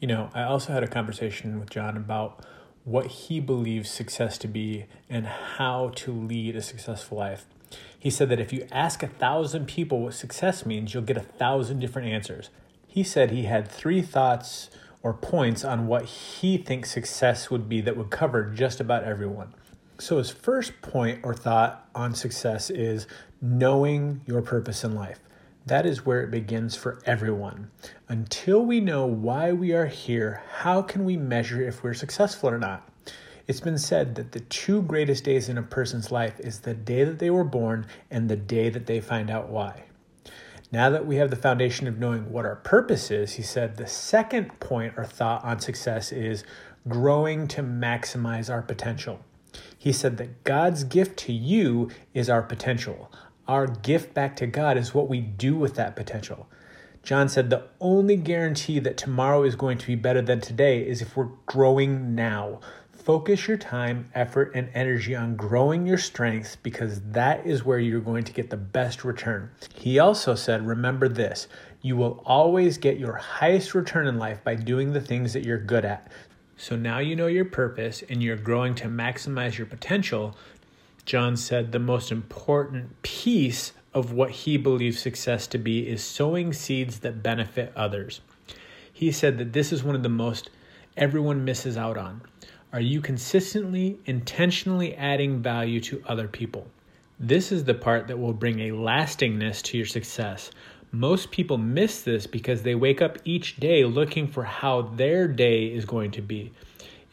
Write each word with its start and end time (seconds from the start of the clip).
You 0.00 0.08
know, 0.08 0.30
I 0.32 0.44
also 0.44 0.72
had 0.72 0.82
a 0.82 0.88
conversation 0.88 1.60
with 1.60 1.68
John 1.68 1.94
about 1.98 2.42
what 2.84 3.06
he 3.06 3.38
believes 3.38 3.90
success 3.90 4.38
to 4.38 4.48
be 4.48 4.86
and 5.10 5.26
how 5.26 5.92
to 5.96 6.10
lead 6.12 6.56
a 6.56 6.62
successful 6.62 7.18
life. 7.18 7.44
He 7.98 8.08
said 8.08 8.30
that 8.30 8.40
if 8.40 8.50
you 8.50 8.66
ask 8.72 9.02
a 9.02 9.06
thousand 9.06 9.68
people 9.68 10.00
what 10.00 10.14
success 10.14 10.64
means, 10.64 10.94
you'll 10.94 11.02
get 11.02 11.18
a 11.18 11.20
thousand 11.20 11.80
different 11.80 12.08
answers. 12.08 12.48
He 12.86 13.04
said 13.04 13.30
he 13.30 13.42
had 13.42 13.68
three 13.68 14.00
thoughts 14.00 14.70
or 15.02 15.12
points 15.12 15.64
on 15.64 15.86
what 15.86 16.06
he 16.06 16.56
thinks 16.56 16.90
success 16.90 17.50
would 17.50 17.68
be 17.68 17.82
that 17.82 17.96
would 17.96 18.10
cover 18.10 18.44
just 18.44 18.80
about 18.80 19.04
everyone. 19.04 19.54
So, 19.98 20.16
his 20.16 20.30
first 20.30 20.80
point 20.80 21.20
or 21.22 21.34
thought 21.34 21.86
on 21.94 22.14
success 22.14 22.70
is 22.70 23.06
knowing 23.42 24.22
your 24.26 24.40
purpose 24.40 24.82
in 24.82 24.94
life. 24.94 25.20
That 25.70 25.86
is 25.86 26.04
where 26.04 26.20
it 26.20 26.32
begins 26.32 26.74
for 26.74 26.98
everyone. 27.06 27.70
Until 28.08 28.66
we 28.66 28.80
know 28.80 29.06
why 29.06 29.52
we 29.52 29.72
are 29.72 29.86
here, 29.86 30.42
how 30.52 30.82
can 30.82 31.04
we 31.04 31.16
measure 31.16 31.62
if 31.62 31.84
we're 31.84 31.94
successful 31.94 32.50
or 32.50 32.58
not? 32.58 32.90
It's 33.46 33.60
been 33.60 33.78
said 33.78 34.16
that 34.16 34.32
the 34.32 34.40
two 34.40 34.82
greatest 34.82 35.22
days 35.22 35.48
in 35.48 35.56
a 35.56 35.62
person's 35.62 36.10
life 36.10 36.40
is 36.40 36.58
the 36.58 36.74
day 36.74 37.04
that 37.04 37.20
they 37.20 37.30
were 37.30 37.44
born 37.44 37.86
and 38.10 38.28
the 38.28 38.34
day 38.34 38.68
that 38.68 38.86
they 38.86 39.00
find 39.00 39.30
out 39.30 39.48
why. 39.48 39.84
Now 40.72 40.90
that 40.90 41.06
we 41.06 41.16
have 41.18 41.30
the 41.30 41.36
foundation 41.36 41.86
of 41.86 42.00
knowing 42.00 42.32
what 42.32 42.46
our 42.46 42.56
purpose 42.56 43.12
is, 43.12 43.34
he 43.34 43.42
said 43.42 43.76
the 43.76 43.86
second 43.86 44.58
point 44.58 44.94
or 44.96 45.04
thought 45.04 45.44
on 45.44 45.60
success 45.60 46.10
is 46.10 46.42
growing 46.88 47.46
to 47.46 47.62
maximize 47.62 48.52
our 48.52 48.62
potential. 48.62 49.20
He 49.78 49.92
said 49.92 50.16
that 50.16 50.42
God's 50.42 50.82
gift 50.82 51.16
to 51.20 51.32
you 51.32 51.90
is 52.12 52.28
our 52.28 52.42
potential. 52.42 53.08
Our 53.50 53.66
gift 53.66 54.14
back 54.14 54.36
to 54.36 54.46
God 54.46 54.76
is 54.76 54.94
what 54.94 55.08
we 55.08 55.20
do 55.20 55.56
with 55.56 55.74
that 55.74 55.96
potential. 55.96 56.46
John 57.02 57.28
said 57.28 57.50
the 57.50 57.64
only 57.80 58.14
guarantee 58.14 58.78
that 58.78 58.96
tomorrow 58.96 59.42
is 59.42 59.56
going 59.56 59.76
to 59.78 59.86
be 59.88 59.96
better 59.96 60.22
than 60.22 60.40
today 60.40 60.86
is 60.86 61.02
if 61.02 61.16
we're 61.16 61.30
growing 61.46 62.14
now. 62.14 62.60
Focus 62.92 63.48
your 63.48 63.56
time, 63.56 64.08
effort, 64.14 64.52
and 64.54 64.70
energy 64.72 65.16
on 65.16 65.34
growing 65.34 65.84
your 65.84 65.98
strengths 65.98 66.54
because 66.54 67.00
that 67.10 67.44
is 67.44 67.64
where 67.64 67.80
you're 67.80 67.98
going 67.98 68.22
to 68.22 68.32
get 68.32 68.50
the 68.50 68.56
best 68.56 69.02
return. 69.02 69.50
He 69.74 69.98
also 69.98 70.36
said, 70.36 70.64
Remember 70.64 71.08
this 71.08 71.48
you 71.82 71.96
will 71.96 72.22
always 72.24 72.78
get 72.78 73.00
your 73.00 73.14
highest 73.14 73.74
return 73.74 74.06
in 74.06 74.16
life 74.16 74.44
by 74.44 74.54
doing 74.54 74.92
the 74.92 75.00
things 75.00 75.32
that 75.32 75.44
you're 75.44 75.58
good 75.58 75.84
at. 75.84 76.12
So 76.56 76.76
now 76.76 77.00
you 77.00 77.16
know 77.16 77.26
your 77.26 77.46
purpose 77.46 78.04
and 78.08 78.22
you're 78.22 78.36
growing 78.36 78.76
to 78.76 78.84
maximize 78.86 79.58
your 79.58 79.66
potential. 79.66 80.36
John 81.04 81.36
said 81.36 81.72
the 81.72 81.78
most 81.78 82.12
important 82.12 83.02
piece 83.02 83.72
of 83.92 84.12
what 84.12 84.30
he 84.30 84.56
believes 84.56 84.98
success 84.98 85.46
to 85.48 85.58
be 85.58 85.88
is 85.88 86.02
sowing 86.04 86.52
seeds 86.52 87.00
that 87.00 87.22
benefit 87.22 87.72
others. 87.74 88.20
He 88.92 89.10
said 89.10 89.38
that 89.38 89.52
this 89.52 89.72
is 89.72 89.82
one 89.82 89.94
of 89.94 90.02
the 90.02 90.08
most 90.08 90.50
everyone 90.96 91.44
misses 91.44 91.76
out 91.76 91.96
on. 91.96 92.22
Are 92.72 92.80
you 92.80 93.00
consistently, 93.00 93.98
intentionally 94.06 94.94
adding 94.94 95.42
value 95.42 95.80
to 95.80 96.02
other 96.06 96.28
people? 96.28 96.68
This 97.18 97.50
is 97.50 97.64
the 97.64 97.74
part 97.74 98.06
that 98.06 98.18
will 98.18 98.32
bring 98.32 98.60
a 98.60 98.72
lastingness 98.72 99.60
to 99.62 99.76
your 99.76 99.86
success. 99.86 100.50
Most 100.92 101.30
people 101.30 101.58
miss 101.58 102.02
this 102.02 102.26
because 102.26 102.62
they 102.62 102.74
wake 102.74 103.02
up 103.02 103.18
each 103.24 103.56
day 103.56 103.84
looking 103.84 104.28
for 104.28 104.44
how 104.44 104.82
their 104.82 105.26
day 105.26 105.66
is 105.66 105.84
going 105.84 106.12
to 106.12 106.22
be. 106.22 106.52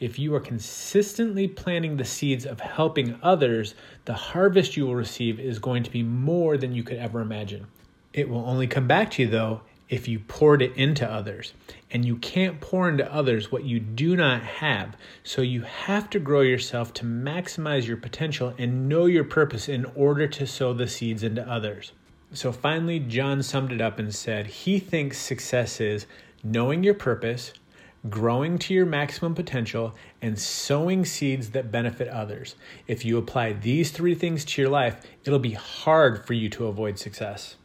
If 0.00 0.16
you 0.18 0.32
are 0.36 0.40
consistently 0.40 1.48
planting 1.48 1.96
the 1.96 2.04
seeds 2.04 2.46
of 2.46 2.60
helping 2.60 3.18
others, 3.20 3.74
the 4.04 4.14
harvest 4.14 4.76
you 4.76 4.86
will 4.86 4.94
receive 4.94 5.40
is 5.40 5.58
going 5.58 5.82
to 5.82 5.90
be 5.90 6.04
more 6.04 6.56
than 6.56 6.72
you 6.72 6.84
could 6.84 6.98
ever 6.98 7.20
imagine. 7.20 7.66
It 8.12 8.28
will 8.28 8.46
only 8.46 8.68
come 8.68 8.86
back 8.86 9.10
to 9.12 9.22
you, 9.22 9.28
though, 9.28 9.62
if 9.88 10.06
you 10.06 10.20
poured 10.20 10.62
it 10.62 10.76
into 10.76 11.10
others. 11.10 11.52
And 11.90 12.04
you 12.04 12.16
can't 12.16 12.60
pour 12.60 12.88
into 12.88 13.12
others 13.12 13.50
what 13.50 13.64
you 13.64 13.80
do 13.80 14.14
not 14.14 14.42
have. 14.42 14.96
So 15.24 15.42
you 15.42 15.62
have 15.62 16.08
to 16.10 16.20
grow 16.20 16.42
yourself 16.42 16.92
to 16.94 17.04
maximize 17.04 17.86
your 17.86 17.96
potential 17.96 18.54
and 18.56 18.88
know 18.88 19.06
your 19.06 19.24
purpose 19.24 19.68
in 19.68 19.84
order 19.96 20.28
to 20.28 20.46
sow 20.46 20.74
the 20.74 20.86
seeds 20.86 21.22
into 21.24 21.48
others. 21.48 21.92
So 22.32 22.52
finally, 22.52 23.00
John 23.00 23.42
summed 23.42 23.72
it 23.72 23.80
up 23.80 23.98
and 23.98 24.14
said 24.14 24.46
he 24.46 24.78
thinks 24.78 25.18
success 25.18 25.80
is 25.80 26.06
knowing 26.44 26.84
your 26.84 26.94
purpose, 26.94 27.52
growing 28.10 28.58
to 28.58 28.74
your 28.74 28.86
maximum 28.86 29.34
potential, 29.34 29.94
and 30.22 30.38
sowing 30.38 31.04
seeds 31.04 31.50
that 31.50 31.70
benefit 31.70 32.08
others. 32.08 32.56
If 32.86 33.04
you 33.04 33.18
apply 33.18 33.54
these 33.54 33.90
three 33.90 34.14
things 34.14 34.44
to 34.44 34.62
your 34.62 34.70
life, 34.70 35.00
it'll 35.24 35.38
be 35.38 35.52
hard 35.52 36.26
for 36.26 36.34
you 36.34 36.48
to 36.50 36.66
avoid 36.66 36.98
success. 36.98 37.56